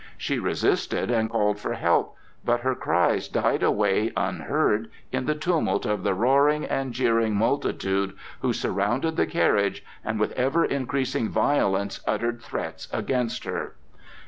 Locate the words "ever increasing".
10.31-11.29